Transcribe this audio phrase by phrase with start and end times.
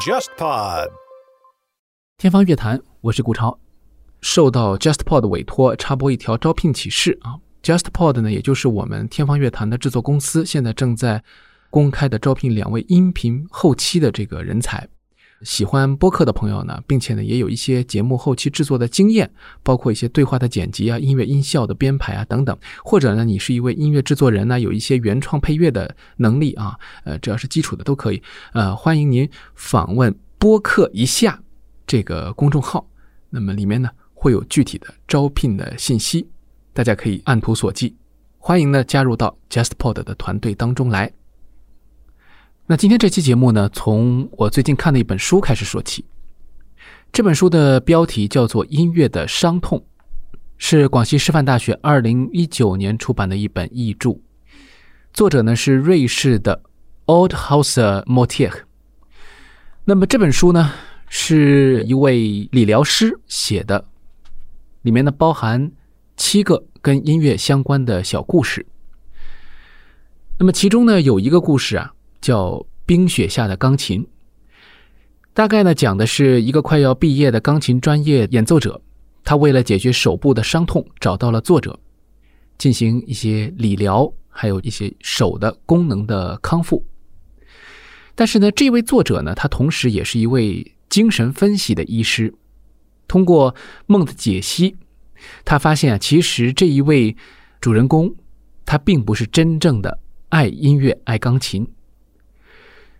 [0.00, 0.90] JustPod。
[2.18, 3.58] 天方乐坛，我是顾超。
[4.20, 7.40] 受到 JustPod 的委托，插播一条招聘启事啊。
[7.62, 11.24] JustPod 呢，也就是我们天方乐坛的制作公司，现在正在
[11.70, 14.86] 公开的招聘两位音频后期的这个人才。
[15.42, 19.30] 喜欢播客的朋友呢，并且呢也有一些节目后期制作的经验，
[19.62, 28.22] 包括一些对话的剪辑啊、音乐音效的编排啊等等，或者呢你是一位音乐制作人呢，有一些原创配乐的能力啊，呃，只要是基础的都可以。
[28.52, 31.42] 呃，欢迎您访问播客一下
[31.86, 32.86] 这个公众号，
[33.28, 36.26] 那么里面呢会有具体的招聘的信息，
[36.72, 37.94] 大家可以按图索骥。
[38.38, 41.12] 欢迎呢加入到 JustPod 的团队当中来。
[42.66, 46.02] 那今天这期节目呢，从我最近看的一本书开始说起。
[47.12, 49.78] 这本书的标题叫做《音乐的伤痛》，
[50.56, 54.18] 是广西师范大学二零一九年出版的一本译著，
[55.12, 56.62] 作者呢是瑞士的
[57.04, 58.62] Oldhauser Motier。
[59.84, 60.72] 那么这本书呢，
[61.10, 63.84] 是一位理疗师写的，
[64.80, 65.70] 里面呢包含
[66.16, 68.64] 七个跟音乐相关的小故事。
[70.38, 71.90] 那么其中呢有一个故事啊。
[72.24, 74.02] 叫冰雪下的钢琴，
[75.34, 78.80] 大概呢讲的是一个快要毕业的钢琴专业演奏者，
[79.22, 81.78] 他为了解决手部的伤痛，找到了作者，
[82.56, 86.82] 进行一些理疗，还有一些手的功能的康复。
[88.14, 92.34] 但是呢，这位作者呢，他同时也是一位精神分析的医师，
[93.06, 94.74] 通过梦的解析，
[95.44, 97.14] 他发现啊，其实这一位
[97.60, 98.14] 主人公，
[98.64, 99.98] 他并不是真正的
[100.30, 101.68] 爱音乐、爱钢琴。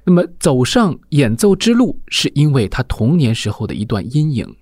[0.04, 4.56] 那么走上演奏之路，是因为他童年时候的一段阴影。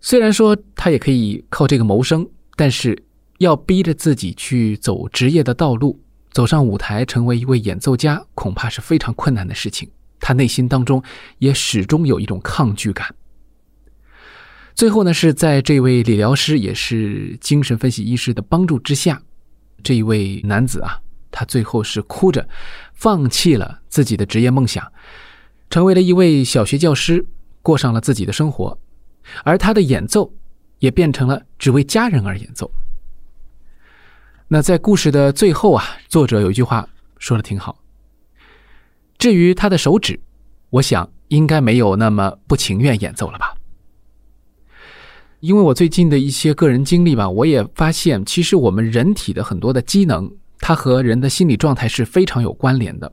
[0.00, 3.02] 虽然说他也可以靠这个谋生，但是
[3.38, 6.00] 要逼着自己去走职业的道路，
[6.30, 9.90] 走上舞台成为一位演奏家，恐怕是非常困难的事情。
[10.20, 11.02] 他内心当中
[11.38, 13.14] 也始终有一种抗拒感。
[14.74, 19.20] 最后呢，是在这位理疗师也是精神分析医师的帮助之下，
[19.82, 21.00] 这一位男子啊。
[21.30, 22.48] 他最后是哭着
[22.92, 24.92] 放弃了自己的职业梦想，
[25.68, 27.24] 成为了一位小学教师，
[27.62, 28.78] 过上了自己的生活，
[29.44, 30.32] 而他的演奏
[30.78, 32.70] 也变成了只为家人而演奏。
[34.48, 37.78] 那在故事的最后啊，作者有一句话说的挺好。
[39.16, 40.18] 至于他的手指，
[40.70, 43.54] 我想应该没有那么不情愿演奏了吧？
[45.38, 50.30] 因为我最近的一些个人经历吧，我也发现，其实我们人体的很多的机能。
[50.60, 53.12] 它和人的心理状态是非常有关联的，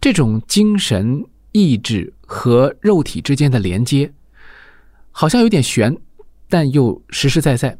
[0.00, 4.10] 这种精神意志和肉体之间的连接，
[5.12, 5.96] 好像有点悬，
[6.48, 7.78] 但又实实在在。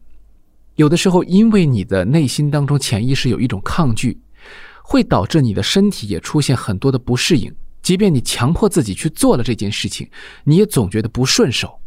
[0.76, 4.20] 有的时候，因为你的内心当中潜意识有一种抗拒，
[4.82, 7.52] 会导致你的身体也出现很多的不适应。
[7.82, 10.08] 即便你强迫自己去做了这件事情，
[10.44, 11.80] 你也总觉得不顺手。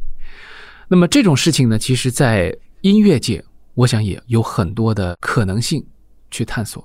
[0.88, 3.44] 那么这种事情呢，其实，在音乐界，
[3.76, 5.86] 我想也有很多的可能性。
[6.32, 6.84] 去探索。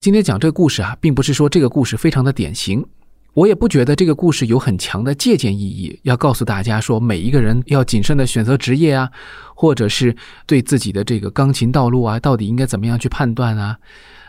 [0.00, 2.84] 今天讲这个故事啊，并不是说这个故事非常的典型，
[3.32, 9.10] 我也不觉得这个故事有很强的借鉴意义，要告诉大家说每一个人要谨慎的选择职业啊，
[9.54, 13.78] 或者是对自己的这个钢琴道路啊，到底应该怎么样去判断啊，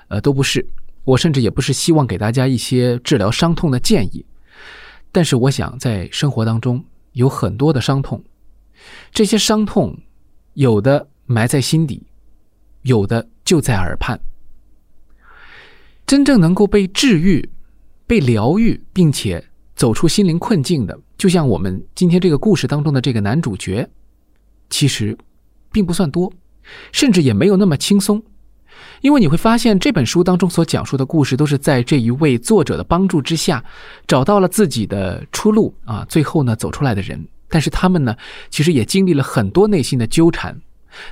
[0.07, 0.65] 呃，都不是。
[1.03, 4.25] 我甚至也不是希望给大家一些治疗伤痛的建议，
[5.11, 8.23] 但是我想在生活当中有很多的伤痛，
[9.11, 9.95] 这些伤痛
[10.53, 12.01] 有的埋在心底。
[12.81, 14.19] 有的就在耳畔。
[16.06, 17.47] 真正能够被治愈、
[18.06, 19.44] 被疗愈，并且
[19.75, 23.88] 走出心灵困境的，就像我们今天这个故事当中的这个男主角，
[24.69, 25.17] 其实
[25.72, 26.31] 并不算多，
[26.91, 28.22] 甚至也没有那么轻松。
[29.01, 33.63] 因为你会发现，这本书当中所讲述的故事，都是在这一位作者的帮助之下，
[34.06, 37.25] 找到了自己的出路啊，最后呢走出来的人。
[37.47, 38.16] 但是他们呢，
[38.50, 40.59] 其实也经历了很多内心的纠缠。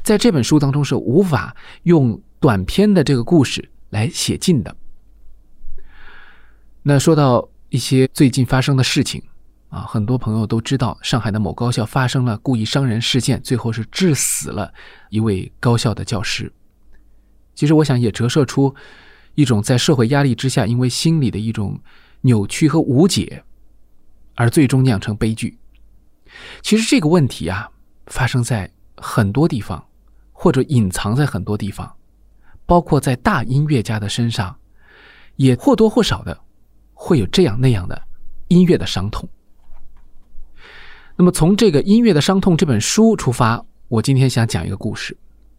[0.03, 4.75] 在这本书当中是无法用短篇的这个故事来写尽的。
[6.81, 9.21] 那说到一些最近发生的事情
[9.69, 14.73] 啊，很多朋友都知道，上海的某高校发生了故意伤人事件，最后是致死了
[15.09, 16.51] 一位高校的教师。
[17.55, 18.75] 其实我想也折射出
[19.35, 21.79] 一种在社会压力之下，因为心理的一种
[22.21, 23.43] 扭曲和无解，
[24.35, 25.57] 而最终酿成悲剧。
[26.61, 27.69] 其实这个问题啊，
[28.07, 28.69] 发生在。
[28.97, 29.83] 很多地方，
[30.31, 31.93] 或者隐藏在很多地方，
[32.65, 34.55] 包括在大音乐家的身上，
[35.35, 36.39] 也或多或少的
[36.93, 38.01] 会有这样那样的
[38.47, 39.27] 音乐的伤痛。
[41.15, 45.15] 那么，从这个《音乐的伤痛》这本书出发，我今天想讲一个故事，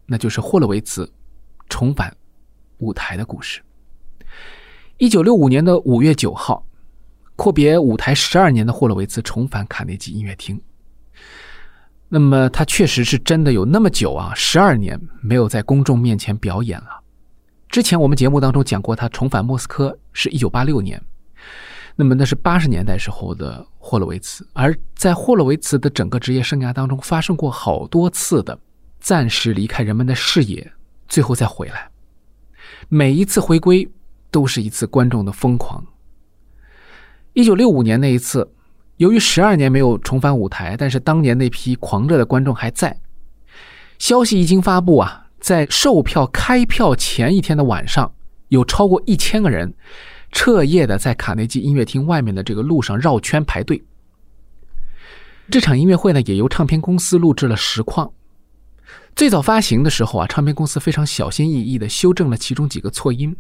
[0.07, 1.09] 那就是霍洛维茨
[1.69, 2.15] 重返
[2.79, 3.63] 舞台的故事。
[4.99, 6.67] 一九六五年的五月九号，
[7.37, 10.61] 阔别舞台十二年的霍洛维茨重返卡内基音乐厅。
[12.15, 17.03] 那么他确实是真的有那么久啊，十二年没有在公众面前表演了。
[17.69, 21.03] 之前我们节目当中讲过，他重返莫斯科是一九八六年，
[21.97, 24.47] 那么那是八十年代时候的霍洛维茨。
[24.53, 28.57] 而在霍洛维茨的整个职业生涯当中，发生过好多次的
[29.01, 30.73] 暂时离开人们的视野，
[31.09, 31.91] 最后再回来。
[32.89, 33.91] 每一次回归
[34.31, 35.85] 都是一次观众的疯狂。
[37.33, 38.54] 一九六五年那一次。
[38.99, 43.01] 由于十二年没有重返舞台，但是当年那批狂热的观众还在。
[43.99, 48.15] 消息一经发布啊，在售票开票前一天的晚上，
[48.49, 49.75] 有超过一千个人
[50.31, 53.83] 彻夜的在卡内基音乐厅外面的这个路上绕圈排队。
[55.51, 58.13] 这场音乐会呢，也由唱片公司录制了实况。
[59.17, 63.37] 最早发行的时候啊，唱片公司非常小心翼翼的修正了其中几个错音，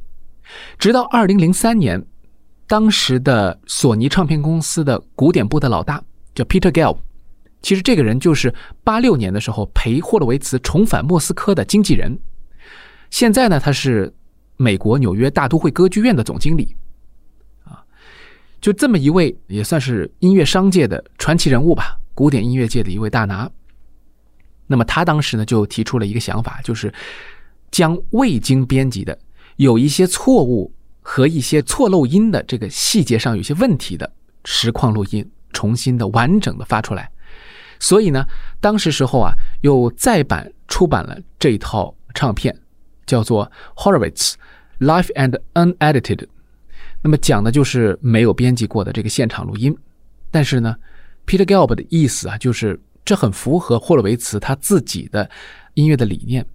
[0.78, 2.04] 直到二零零三年。
[2.66, 6.02] 当时的索尼唱片公司的古典部的老大
[6.34, 6.96] 叫 Peter Gelb，
[7.60, 8.52] 其实这个人就是
[8.82, 12.18] 八六年的时候陪霍洛维茨重返莫斯科的经纪人。
[13.10, 14.12] 现在呢，他是
[14.56, 16.74] 美国纽约大都会歌剧院的总经理。
[17.64, 17.84] 啊，
[18.60, 23.50] 就这么一位也算是音乐商界的传奇人物吧，古典音乐界的一位大拿。
[24.66, 26.92] 那么他当时呢就提出了一个想法，就是
[27.70, 29.18] 将未经编辑的
[29.56, 30.72] 有一些错误。
[31.06, 34.10] 和一些错漏音的这个细节上有些问题的
[34.44, 37.08] 实况录音，重新的完整的发出来。
[37.78, 38.24] 所以呢，
[38.58, 42.58] 当时时候啊，又再版出版了这一套唱片，
[43.04, 43.50] 叫做
[43.82, 44.32] 《Horowitz
[44.80, 46.16] Live and Unedited》。
[47.02, 49.76] 那么讲的就是没有编辑过的这个现场录音。
[50.30, 50.74] 但是呢
[51.26, 55.28] ，Peter Gelb 的意思啊，就是这很符合霍洛维茨他自己的
[55.74, 56.46] 音乐的理念。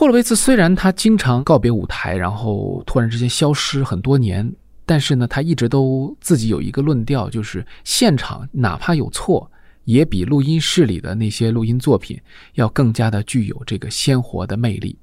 [0.00, 4.50] 霍洛维茨虽然他经常告别舞台，然后突然之间消失很多年，
[4.86, 9.52] 但是呢，他一直都自己有一个论调，就是现场哪怕有错，
[9.84, 12.18] 也比录音室里的那些录音作品
[12.54, 14.98] 要更加的具有这个鲜活的魅力。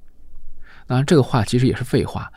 [0.88, 2.28] 当然，这个话其实也是废话。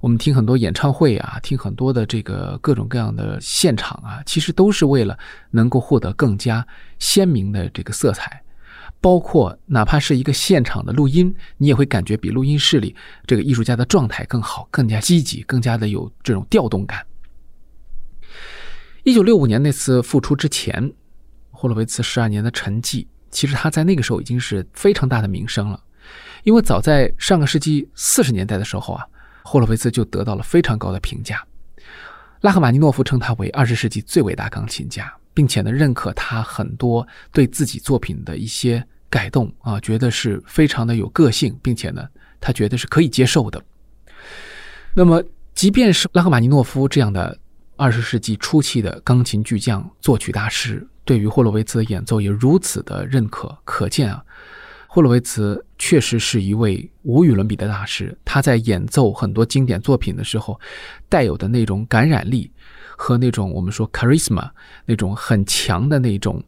[0.00, 5.18] 我们听很多演唱会啊，听很多的这个各种各样的现场啊，其实都是为了
[5.50, 6.66] 能够获得更加
[6.98, 8.42] 鲜明的这个色彩。
[9.00, 12.94] 包括哪怕是一个现场的录音，你也会感觉比录音室里
[13.26, 17.06] 这个艺术家的状态更好，更加积极，更加的有这种调动感。
[19.04, 20.92] 一九六五年那次复出之前，
[21.52, 25.80] 霍洛维茨十二年的沉寂，其实他在那个时候已经是非常大的名声了，
[26.42, 29.06] 因为早在上个世纪四十年代的时候啊，
[29.44, 31.46] 霍洛维茨就得到了非常高的评价，
[32.40, 35.14] 拉赫玛尼诺夫称他为二十世纪最伟大钢琴家。
[35.36, 42.08] 并且呢，认可他很多对自己作品的一些改动啊，觉得是非常的有个性，并且呢，
[42.40, 43.62] 他觉得是可以接受的。
[44.94, 45.22] 那么，
[45.54, 47.38] 即便是拉赫玛尼诺夫这样的
[47.76, 54.24] 二十世纪初期的钢琴巨匠、作曲大师，对于霍洛维茨的演奏也如此的认可，可见啊，
[54.86, 58.16] 霍洛维茨确实是一位无与伦比的大师。
[58.24, 60.58] 他在演奏很多经典作品的时候，
[61.10, 62.50] 带有的那种感染力。
[62.96, 64.50] 和那种我们说 charisma
[64.86, 66.42] 那种很强的那种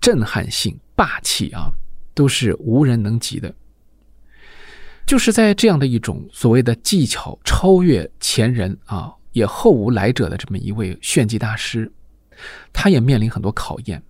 [0.00, 1.70] 震撼性、霸气啊，
[2.14, 3.52] 都是无人能及的。
[5.04, 11.90] 就是在这样的一种所谓的技巧超越前人啊，也后无来者的这么一位炫技大师，
[12.72, 14.02] 他也面临很多考验。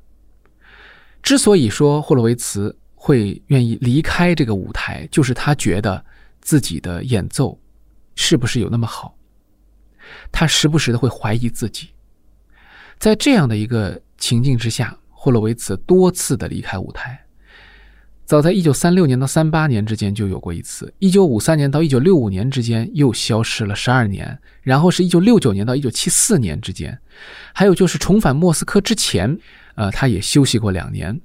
[1.23, 6.05] 之所以说霍洛维茨会愿意离开这个舞台，就是他觉得
[6.41, 7.59] 自己的演奏
[8.15, 9.15] 是不是有那么好。
[10.31, 11.89] 他时不时的会怀疑自己，
[12.99, 17.25] 在这样的一个情境之下，霍洛维茨多次的离开舞台。
[18.25, 26.99] 早在一九三六年到三八年之间就有过一次，一九五三年到一九六五年之间又消失了十二年，然后是一九六九年到一九七四年之间，
[27.55, 29.39] 还有就是重返莫斯科之前，
[29.77, 31.19] 呃，他也休息过两年。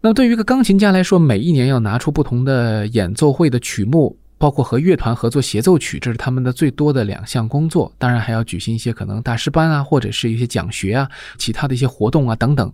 [0.00, 4.16] 那么对于一个钢琴家来说，每一年要拿出不同的演奏会的曲目。
[4.42, 7.94] 包括和乐团合作协奏曲，这是他们的最多的两项工作。
[7.96, 11.08] 当然还要举行一些可能大师班啊，或者是一些讲学啊，
[11.38, 12.72] 其他的一些活动啊等等。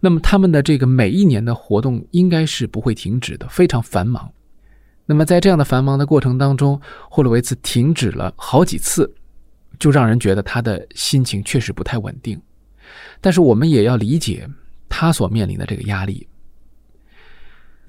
[0.00, 4.28] 那么他们的这个每一年的活动应该是不会停止的，非常繁忙。
[5.06, 9.08] 那么在这样的繁忙的过程当中，霍洛维茨停止了好几次，
[9.78, 12.36] 就让人觉得他的心情确实不太稳定。
[13.20, 14.48] 但是我们也要理解
[14.88, 16.26] 他所面临的这个压力。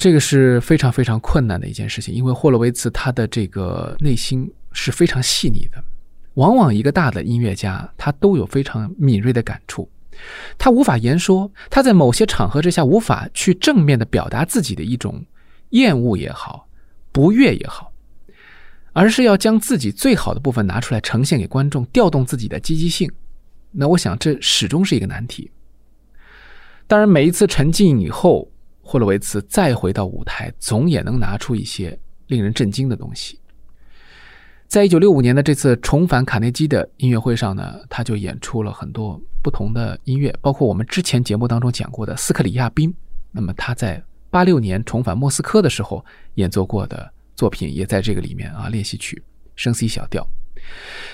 [0.04, 5.82] 这个是非常非常困难的一件事情，因为霍洛维茨他的这个内心是非常细腻的。
[6.34, 9.90] 往往一个大的音乐家，他都有非常敏锐的感触，
[10.58, 15.24] 他无法言说，他在某些场合之下无法去正面的表达自己的一种
[15.70, 16.68] 厌恶也好，
[17.14, 17.94] 不悦也好，
[18.92, 23.10] 而是要将自己最好的部分拿出来呈现给观众，调动自己的积极性。
[23.72, 25.50] 那我想这始终是一个难题。
[26.88, 28.52] 当然，每一次沉浸以后，
[28.84, 31.98] 霍洛维茨再回到舞台，总也能拿出一些
[32.28, 33.40] 令人震惊的东西。
[34.68, 42.94] 在一九六五年的这次重返卡内基的音乐会上呢，他就演出了很多不同的音乐，包括我们之前节目当中讲过的斯克里亚宾。
[43.32, 46.04] 那么他在八六年重返莫斯科的时候
[46.36, 49.24] 演奏过的作品也在这个里面啊，练习曲
[49.56, 50.28] 升 C 小调。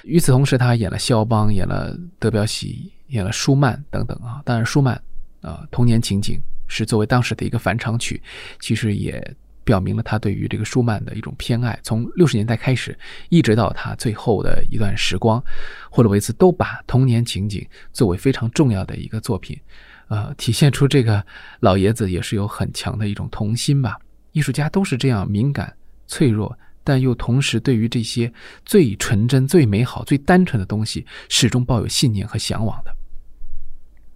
[0.03, 4.41] 与此同时，他还演了肖邦，演了德彪西，演了舒曼等等啊。
[4.43, 5.01] 当然，舒曼。
[5.41, 6.37] 啊，童年情景
[6.69, 8.21] 是作为当时的一个返场曲，
[8.61, 9.35] 其实也
[9.65, 11.77] 表明了他对于这个舒曼的一种偏爱。
[11.83, 12.97] 从六十年代开始，
[13.27, 15.43] 一直到他最后的一段时光，
[15.91, 19.59] 霍洛维茨都把童年情景作为非常重要的一个作品，
[20.07, 21.23] 呃，体现出这个
[21.59, 23.97] 老爷子也是有很强的一种童心吧。
[24.31, 25.75] 艺术家都是这样敏感、
[26.07, 28.31] 脆弱，但又同时对于这些
[28.65, 32.95] 最纯真、最美好、最单纯的东西，始终抱有信念和向往的。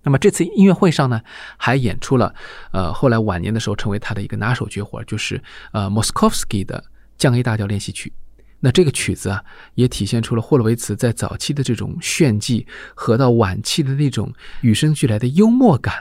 [0.03, 1.21] 那么这次音乐会上呢，
[1.55, 2.35] 还演出了，
[2.71, 5.41] 呃，后来晚年的时候成为他的一个拿手绝活，就是
[5.71, 6.83] 呃莫斯科夫斯基的
[7.17, 8.11] 降 A 大调练习曲。
[8.59, 9.43] 那这个曲子啊，
[9.75, 15.93] 也体现出了霍洛维茨在早期的这种炫技和到晚期的那种与生俱来的幽默感、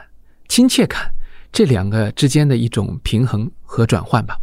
[0.49, 1.12] 亲切感
[1.52, 4.37] 这两个之间的一种平衡和转换吧。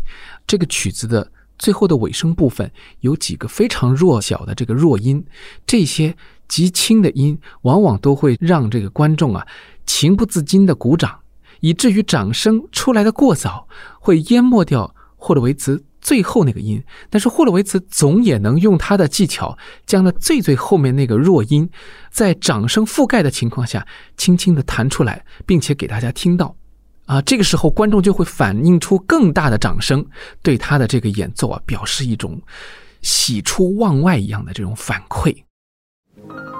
[0.48, 5.25] 这个曲子的最后的尾声部分有几个非常弱小的这个弱音，
[5.68, 6.16] 这些。
[6.50, 9.48] 极轻的音，往往都会让这个观众啊
[9.86, 11.18] 情不自禁的鼓掌，
[11.62, 13.68] 以至于掌声出来的过早，
[14.01, 16.84] 会淹没掉霍洛维茨最后那个音。
[17.10, 21.70] 但是霍洛维茨总也能用他的技巧，将那最最后面那个弱音，
[22.12, 23.86] 在掌声覆盖的情况下，
[24.18, 26.56] 轻轻的弹出来，并且给大家听到。
[27.06, 30.06] 啊，这个时候观众就会反映出更大的掌声，
[30.44, 32.39] 对他的这个演奏啊表示一种
[33.01, 35.36] 喜出望外一样的这种反馈。
[36.28, 36.59] Thank you.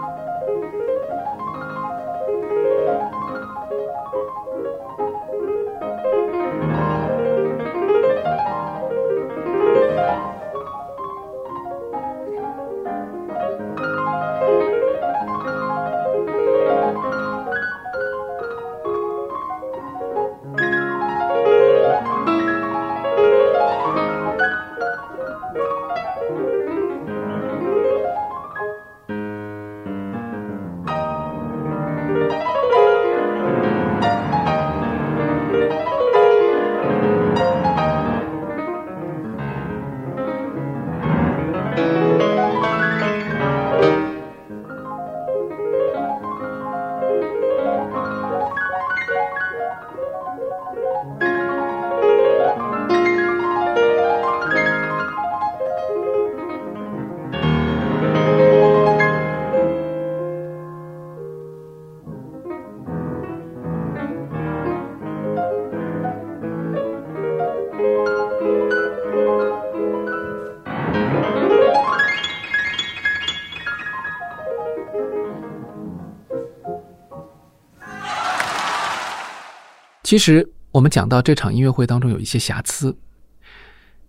[80.10, 82.98] 其实我们讲到这场音乐会当中有一些瑕疵。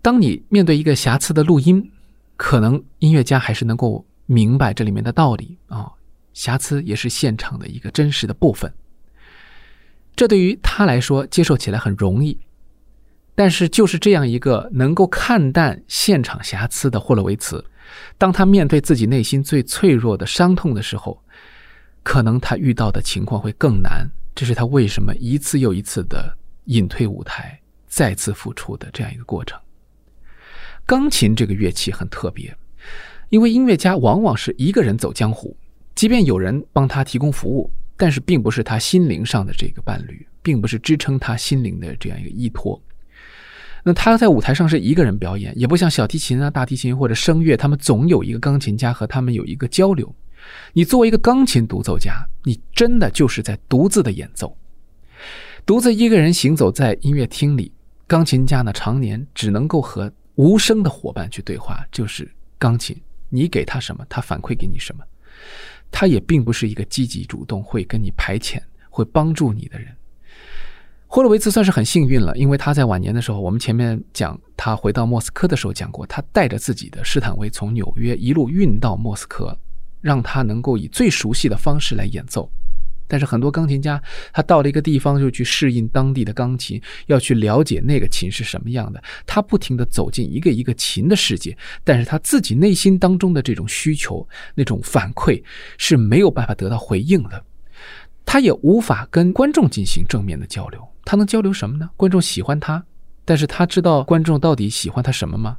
[0.00, 1.92] 当你面对一个瑕疵的录音，
[2.38, 5.92] 可能音乐家还是能够明白这里面的道理啊。
[6.32, 8.72] 瑕疵也是现场的一个真实的部分。
[10.16, 12.38] 这对于他来说接受起来很容易。
[13.34, 17.62] 但是就是这样一个能够看淡现场瑕疵的霍洛维茨，
[18.16, 21.22] 当他面对自己内心最脆弱的伤痛的时候，
[22.02, 24.10] 可能他遇到的情况会更难。
[24.34, 29.58] 这是他为什么一次又一次的隐退舞台，再次复出的这样一个过程。
[30.86, 32.56] 钢琴这个乐器很特别，
[33.28, 35.56] 因为音乐家往往是一个人走江湖，
[35.94, 42.80] 即便有人帮他提供服务，但是并不是他心灵上的这个伴侣，并不是支撑他心灵的这样一个依托。
[43.84, 50.14] 那他在舞台上是一个人表演，也不像小提琴啊、大提琴或者声乐，他们总有一个钢琴家和他们有一个交流。
[50.72, 54.56] 你作为一个钢琴独奏家，你真的就是在独自的演奏，
[55.66, 57.72] 独自一个人行走在音乐厅里。
[58.06, 62.28] 钢琴家呢，常年只能够和无声的伙伴去对话，就是
[62.58, 62.96] 钢琴，
[63.28, 65.04] 你给他什么，他反馈给你什么。
[65.92, 69.88] 他也并不是一个积极主动会跟你排遣、会帮助你的人。
[71.06, 79.56] 霍洛维茨算是很幸运了，因为他在晚年的时候，我们前面讲他回到莫斯科的时候讲过，他带着自己的施坦威从纽约一路运到莫斯科。
[80.00, 82.50] 让他能够以最熟悉的方式来演奏，
[83.06, 84.02] 但是很多钢琴家，
[84.32, 89.02] 他到了一个地方就去适应当地的钢琴，要去了解那个琴是什么样的。
[89.26, 95.42] 他不停地走进一个一个琴的世界，但是他自己内心当中的这种需求、那种反馈
[95.76, 97.44] 是没有办法得到回应的。
[98.24, 100.80] 他也无法跟观众进行正面的交流。
[101.04, 101.90] 他能交流什么呢？
[101.96, 102.84] 观众喜欢他，
[103.24, 105.56] 但是他知道观众到底喜欢他什么吗？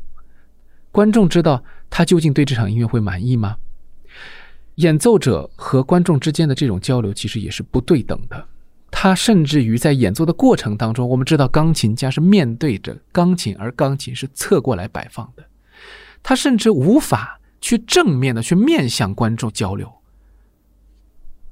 [0.92, 3.58] 观众知道他究竟对这场音乐会满意吗？
[4.82, 8.48] 演奏者和观众之间的这种交流其实也是不对等的。
[8.90, 15.44] 他甚至于在演奏的过程当中，我们知道钢琴家是面对着钢琴，而钢琴是侧过来摆放的。
[16.22, 19.92] 他甚至无法去正面的去面向观众交流。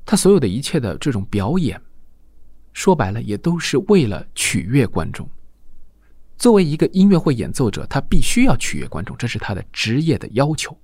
[0.06, 1.80] 他所有的一切的这种表演，
[2.74, 5.28] 说白了也都是为了取悦观众。
[6.38, 10.78] 作为一个音乐会演奏者，他必须要取悦观众，这是他的职业的要求。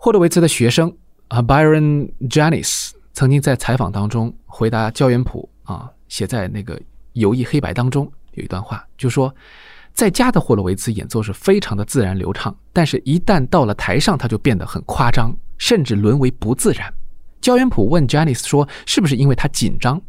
[0.00, 6.80] 霍洛维茨的学生啊，Byron Janis 曾经在采访当中回答焦元溥啊，写在那个
[7.14, 9.34] 游艺黑白当中有一段话，就说，
[9.92, 16.94] 在家的霍洛维茨演奏是非常的自然流畅，但是一旦到了台上，他就变得很夸张，甚至沦为不自然。
[17.40, 20.00] 焦元溥问 Janis 说：“是不是因为他紧张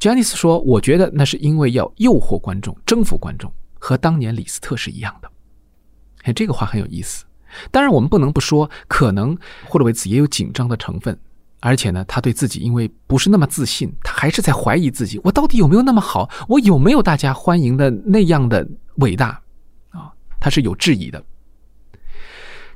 [0.00, 5.30] ？”Janis 说：“我觉得那是因为要诱惑观众，征服观众，和当年李斯特是一样的。”
[6.24, 7.26] 哎，这个话很有意思。
[7.70, 11.18] 当然，我们不能不说，可能霍洛维茨也有紧张的成分，
[11.60, 16.28] 而且呢，他对自己因为不是那么自信，他还是在怀疑自己：我到底有没有那么好？
[16.48, 19.40] 我有没有大家欢迎的那样的伟大？
[19.90, 21.22] 啊，他是有质疑的。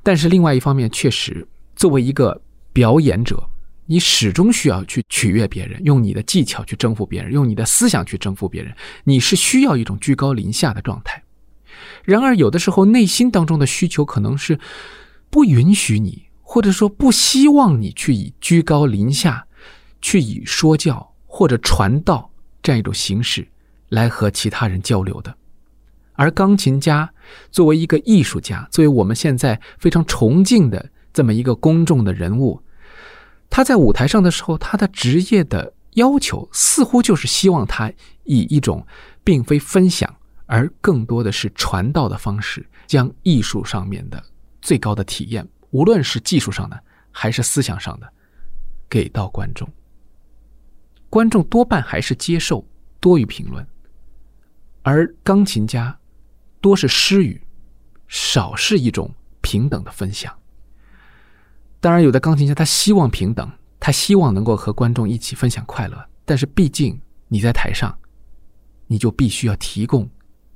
[0.03, 2.41] 但是另外一方面，确实作为一个
[2.73, 3.41] 表演者，
[3.87, 8.75] 你始终需要去取悦别人，用你的技巧去征服别人，用你的思想去征服别人，
[9.05, 11.23] 你是需要一种居高临下的状态。
[12.05, 14.59] 然而，有的时候内心当中的需求可能是
[15.31, 19.47] 不允许你，或者说不希望你去以居高临下，
[20.01, 22.31] 去以说教或者传道
[22.63, 23.49] 这样一种形式
[23.89, 25.35] 来和其他人交流的。
[26.15, 27.11] 而钢琴家
[27.51, 32.63] 作为一个艺术家，作为我们现在非常崇敬的这么一个公众的人物，
[33.49, 37.91] 他在舞台上的时候，他的职业的要求似乎就是希望他
[38.25, 38.87] 以一种
[39.25, 40.15] 并非分享。
[40.53, 44.23] 而更多的是传道的方式，将艺术上面的
[44.61, 46.79] 最高的体验，无论是技术上的
[47.11, 48.13] 还是思想上的，
[48.87, 49.67] 给到观众。
[51.09, 52.63] 观众多半还是接受
[53.01, 53.67] 多于评论，
[54.83, 55.99] 而钢琴家
[56.61, 57.43] 多是施予，
[58.07, 59.11] 少是一种
[59.41, 60.39] 平等的分享。
[61.81, 67.99] 当然，有的钢琴家他希望平等，他希望能够和观众一起分享快乐，但是毕竟你在台上，
[68.87, 70.07] 你就必须要提供。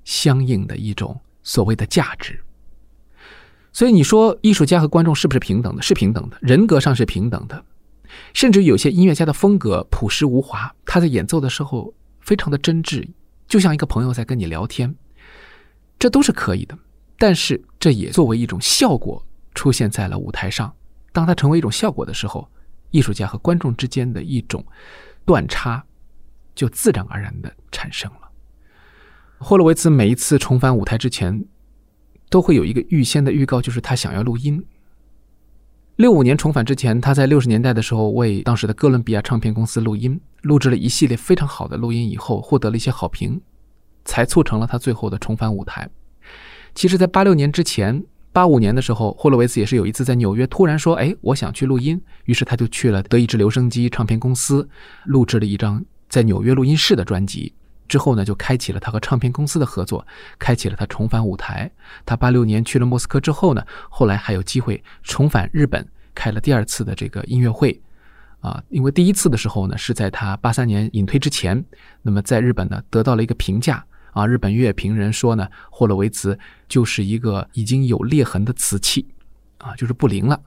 [0.06, 2.40] 相应的一种所谓的价值，
[3.72, 5.82] 所以你说艺术家和观众是不是平等的？
[5.82, 7.64] 是平等的，人格上是平等的，
[8.32, 13.06] 甚至有些音乐家的风格朴实无华，他在演奏的时候非常的真挚，
[13.48, 14.94] 就像一个朋友在跟你聊天，
[15.98, 16.78] 这都是可以的。
[17.18, 19.20] 但是这也作为一种效果
[19.54, 20.72] 出现在了舞台上，
[21.12, 22.48] 当它成为一种效果的时候，
[22.92, 24.64] 艺术家和观众之间的一种
[25.24, 25.84] 断差
[26.54, 28.25] 就自然而然的产生了。
[29.38, 31.44] 霍洛维茨每一次重返舞台之前，
[32.30, 34.64] 都会有一个预先的预告，就是他想要录音。
[35.96, 43.40] 六五年重返之前，他在六十年代的时候为当时的哥伦比亚唱片公司录音，录制了一系列非常好的录音，以后获得了一些好评，
[44.04, 45.88] 才促成了他最后的重返舞台。
[46.74, 54.68] 其实，在八六年之前，八五年的时候，霍洛维茨也是有一次在纽约突然说：“哎，我想去录音。”于是他就去了德意志留声机唱片公司，
[55.06, 57.54] 录制了一张在纽约录音室的专辑。
[57.88, 60.06] 之后呢，就开启了他和唱片公司的合作，
[60.38, 61.70] 开启了他重返舞台。
[62.04, 67.80] 他八六年去了莫斯科之后呢，后来还有机会重返日本，开了第二次的这个音乐会。
[68.40, 71.64] 啊，因为第一次的时候呢，是在他八三年隐退之前，
[72.02, 79.08] 那么在日本呢得到了一个评价啊，日本乐评人说呢，霍洛维茨就是一个已经有裂痕的瓷器，
[79.58, 80.40] 啊，就是不灵了，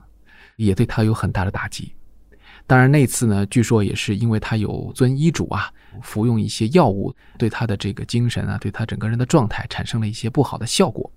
[0.56, 1.92] 也对他有很大的打击。
[2.70, 11.10] 当然，那次呢，据说也是因为他有遵医嘱啊，服用一些药物，对他的这个精神啊，对他整个人的状态产生了一些不好的效果。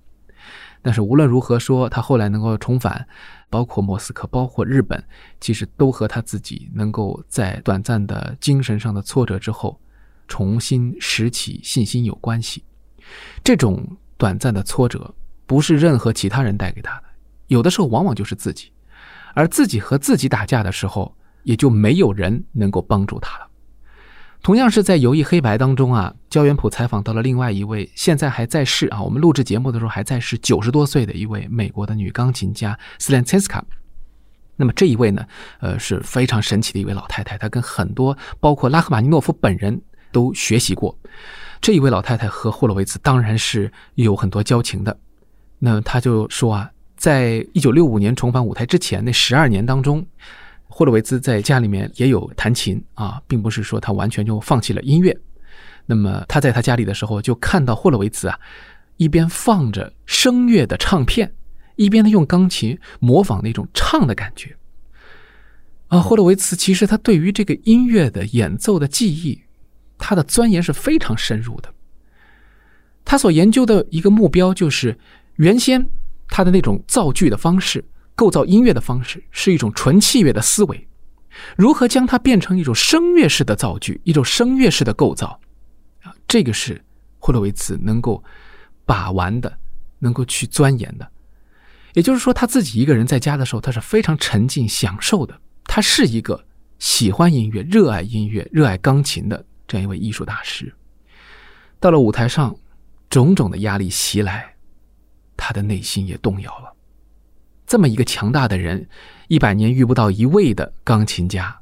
[0.82, 3.08] 但是无论如何说，他后来能够重返，
[3.52, 5.02] 包括莫斯科，包括日本，
[5.40, 9.80] 其实都和他自己能够在短暂的精神上的挫折之后，
[10.28, 12.64] 重新拾起信心有关系。
[13.44, 13.88] 这种
[14.18, 15.14] 短暂的挫折，
[15.46, 17.04] 不是任何其他人带给他的，
[17.46, 18.72] 有的时候往往就是自己，
[19.36, 21.16] 而自己和自己打架的时候。
[21.44, 23.48] 也就没有人能够帮助他了。
[24.42, 33.64] 同样是在《游艺黑白》当中啊，焦元溥采访到了另外一位现在还在世啊，我们录制节目的时候还在世九十多岁的一位美国的女钢琴家斯兰切斯卡。
[34.58, 35.26] 那么这一位呢，
[35.62, 40.98] 呃，是非常神奇的一位老太太，她跟很多包括拉赫玛尼诺夫本人都学习过。
[41.62, 44.96] 这一位老太太和霍洛维茨当然是有很多交情的。
[45.58, 50.06] 那她就说啊，在一九六五年重返舞台之前那十二年当中，
[50.76, 55.16] 霍洛维兹在家里面也有弹琴啊，并不是说他完全就放弃了音乐。
[55.86, 58.40] 那么他在他家里的时候，就看到霍洛维茨啊，
[58.98, 61.32] 一边放着声乐的唱片。
[61.76, 64.56] 一边呢用钢琴模仿那种唱的感觉，
[65.90, 69.44] 啊，霍洛维茨其实他对于这个音乐的演奏的技艺，
[70.00, 71.72] 他的钻研是非常深入的。
[73.06, 74.98] 他所研究的一个目标就是，
[75.36, 75.88] 原先
[76.28, 77.84] 他的那种造句的方式、
[78.16, 80.88] 构造音乐的方式是一种纯器乐的思维，
[81.58, 85.40] 如何将它变成一种声乐式的造句、一种声乐式的构造，
[86.04, 86.84] 啊，这个是
[87.20, 88.24] 霍洛维茨能够
[88.86, 89.58] 把玩的、
[90.00, 91.10] 能够去钻研的。
[91.94, 95.40] 也就是说，他自己一个人在家的时候，他是非常沉浸享受的。
[95.66, 96.44] 他是一个
[96.80, 100.74] 喜欢音乐、热爱音乐、热爱钢琴的这样一位艺术大师。
[101.80, 102.56] 到了舞台上，
[103.10, 104.56] 种种的压力袭来，
[105.38, 106.73] 他的内心也动摇了。
[107.66, 108.88] 这么一个强大的人，
[109.28, 111.58] 一百年遇不到一位的钢琴家，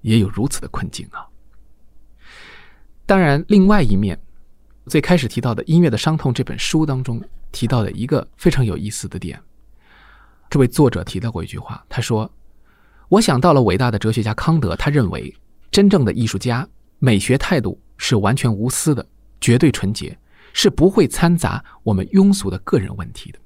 [0.00, 1.26] 也有如此的困境啊。
[3.06, 4.18] 当然，另外一面，
[4.86, 9.40] 最开始提到的《音乐的伤痛》这本书当中提到的一个非常有意思的点。
[10.50, 12.30] 这位作者提到过一句话，他说
[13.08, 15.34] ：“我想到了伟大的哲学家康德，他认为
[15.70, 16.66] 真正的艺术家
[16.98, 19.06] 美学态度是完全无私的，
[19.40, 20.18] 绝对纯洁，
[20.52, 23.38] 是不会掺杂我们庸俗的个人问题的。”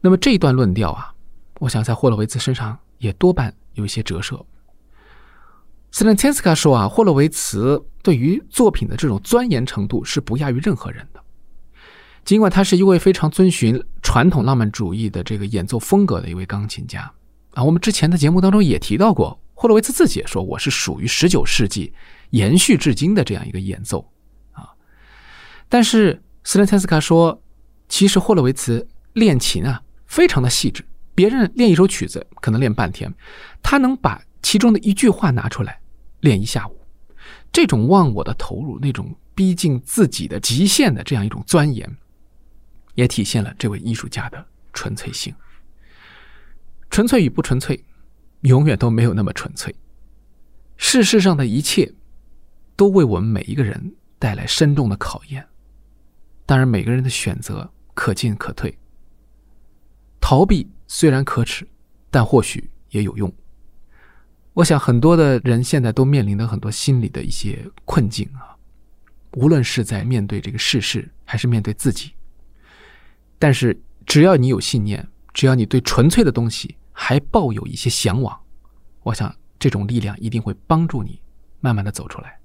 [0.00, 1.12] 那么这一段论调啊，
[1.60, 4.44] 我想在霍洛维茨身上也多半有一些折射。
[5.92, 11.20] 斯坦切斯卡说啊，霍洛维茨对于作品的这种钻研程度是不亚于任何人的。
[12.24, 17.10] 尽管他是一位非常遵循传统浪漫主义的这个演奏风格的一位钢琴家
[17.54, 21.94] 啊，我们之前的节目当中也提到过，霍洛维茨自己也说我是属于十九世纪
[22.30, 24.10] 延续至今的这样一个演奏
[24.52, 24.68] 啊。
[25.68, 27.40] 但是斯兰岑斯卡说，
[27.88, 33.12] 其实霍洛维茨练琴啊非常的细致，别人练一首曲子可能练半天，
[33.62, 35.80] 他能把其中的一句话拿出来
[36.20, 36.80] 练一下午，
[37.52, 41.96] 这种忘我的投入，那种逼近自己的极限的这样一种钻研。
[42.94, 44.42] 也体现了这位艺术家的
[44.72, 45.34] 纯粹性。
[46.88, 47.84] 纯粹与不纯粹，
[48.40, 49.74] 永远都没有那么纯粹。
[50.78, 51.92] 世事上的一切，
[52.74, 55.46] 都为我们每一个人带来深重的考验。
[56.46, 58.74] 当然，每个人的选择可进可退。
[60.20, 61.66] 逃避虽然可耻，
[62.10, 63.32] 但或许也有用。
[64.52, 68.56] 我想，很多的人现在都面临的很多心理的一些困境啊，
[69.34, 72.12] 无论是在面对这个世事，还是面对自己。
[73.38, 78.34] 但是，只要你有信念，只要你对纯粹的东西还抱有一些向往，
[79.02, 81.20] 我想这种力量一定会帮助你
[81.60, 82.38] 慢慢的走出来。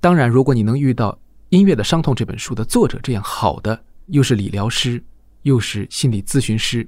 [0.00, 1.12] 当然，如果你能遇到
[1.48, 5.02] 《音乐的伤痛》这本书的作者这样好的，又是理疗师，
[5.48, 6.86] 又是心理咨询师，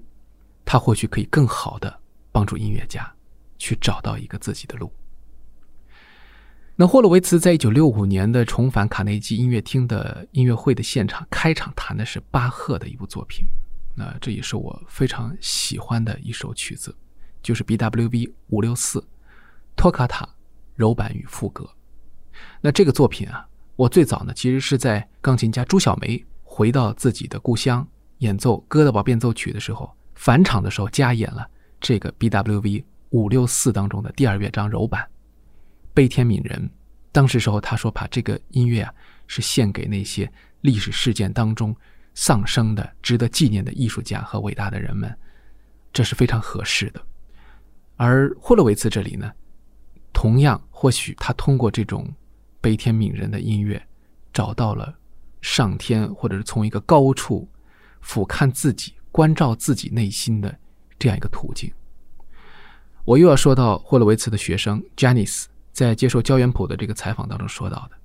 [0.67, 1.99] 他或许可以更好的
[2.31, 3.11] 帮助音乐家
[3.59, 4.93] 去找到一个自己的路。
[6.77, 13.47] 那霍洛维茨在一九六五年的重返卡内基音乐厅的音乐会的现场，开场弹的是巴赫的一部作品，
[13.95, 16.95] 那这也是我非常喜欢的一首曲子，
[17.43, 19.03] 就是 BWV 五六四
[19.75, 20.29] 托卡塔
[20.75, 21.67] 柔板与副歌。
[22.61, 23.47] 那这个作品啊，
[23.77, 27.87] 我最早呢其实是在钢琴家朱小梅回到自己的故乡
[28.21, 31.49] 演奏《哥德堡变奏曲》的时候，返场的时候加演了
[31.81, 35.07] 这个 BWV 五六四当中的第二乐章柔板。
[35.95, 36.71] 悲天悯人，
[37.13, 38.93] 当时时候他说把这个音乐啊
[39.27, 40.31] 是献给那些
[40.61, 41.75] 历史事件当中
[42.15, 45.13] 丧生的、值得纪念的艺术家和伟大的人们，
[45.91, 47.01] 这是非常合适的。
[47.97, 49.33] 而霍洛维茨这里呢，
[50.13, 52.07] 同样或许他通过这种
[52.61, 53.83] 悲天悯人的音乐，
[54.31, 54.95] 找到了
[55.41, 57.49] 上天或者是从一个高处
[58.01, 60.59] 俯瞰自己、关照自己内心的
[60.99, 61.73] 这样一个途径。
[63.05, 65.47] 我又要说到霍洛维茨的学生 Janice。
[65.73, 67.97] 在接受焦元溥的这个采访当中说到的，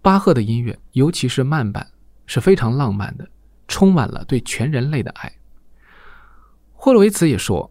[0.00, 1.86] 巴赫的音乐，尤其是慢板，
[2.26, 3.28] 是非常浪漫的，
[3.68, 5.32] 充满了对全人类的爱。
[6.72, 7.70] 霍洛维茨也说，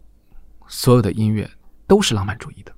[0.68, 1.50] 所有的音乐
[1.86, 2.72] 都是浪漫主义的，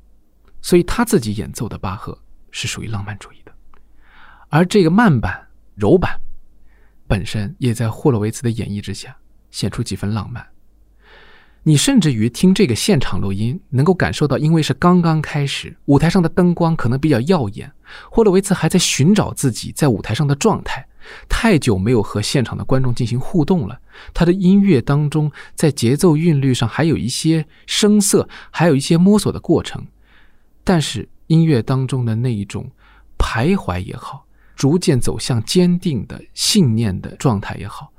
[0.62, 2.18] 所以他自己演奏的巴赫
[2.50, 3.52] 是属于浪漫主义的，
[4.48, 6.18] 而这个慢板、柔板
[7.11, 9.16] 本身也在霍洛维茨的演绎之下
[9.51, 10.46] 显出几分浪漫。
[11.64, 17.70] 你甚至于听这个现场录音，能够感受到，因为是刚刚开始，舞台上的灯光可能比较耀眼，
[18.09, 20.87] 霍洛维茨还在寻找自己在舞台上的状态，
[21.29, 23.81] 太久没有和现场的观众进行互动了。
[24.14, 29.85] 他的音乐当中，在节奏韵律上还有一些声色，还有一些摸索的过程。
[30.62, 32.70] 但是音乐当中的那一种
[33.18, 34.25] 徘徊也好，
[34.61, 37.90] 逐渐走向坚定的信念的状态也好，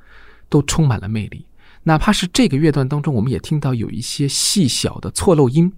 [0.47, 1.47] 都充满了魅力。
[1.82, 5.74] 哪怕是这个乐段当中，我们也听到有一些细小的错漏音，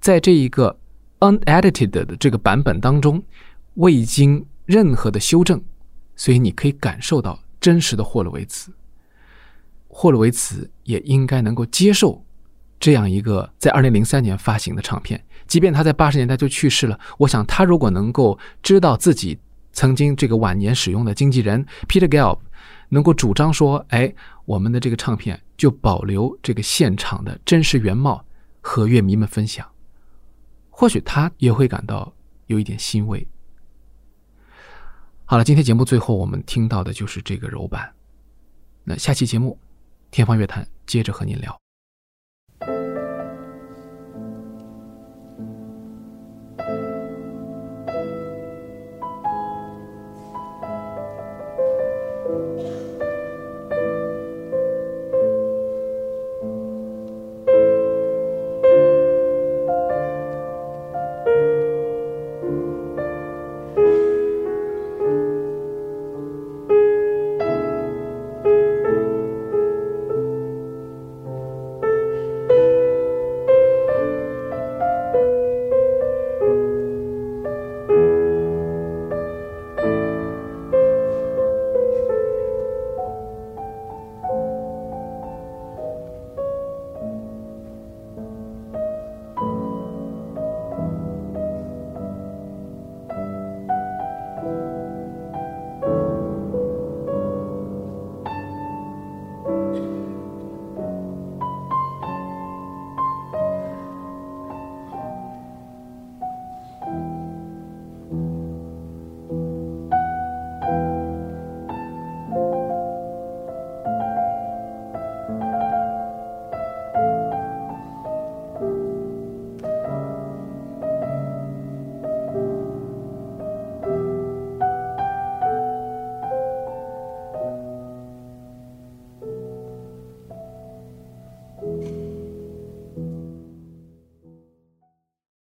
[0.00, 0.78] 在这一个
[1.20, 3.22] unedited 的这个版本当中，
[3.76, 5.58] 未经任何的修正，
[6.14, 8.70] 所以你可以感受到真实的霍洛维茨。
[9.88, 12.22] 霍洛维茨也应该能够接受
[12.78, 17.00] 这样一个在二零零三年发行的唱片，即便他在八十年代就去世了。
[17.16, 19.38] 我想他如果能够知道自己
[19.72, 22.38] 曾经这个晚年使用的经纪人 Peter Gelb
[22.88, 28.24] 能够主张说：“哎，我们的这个唱片就保留这个现场的真实原貌
[28.60, 29.66] 和乐迷们分享。”
[30.68, 32.12] 或许他也会感到
[32.46, 33.26] 有一点欣慰。
[35.24, 37.90] 好了，今天节目最后我们听到的就是这个柔版。
[38.84, 39.58] 那下期节目
[40.10, 41.61] 《天方乐坛》接着和您聊。